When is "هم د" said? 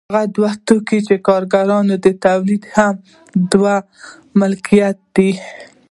2.77-3.03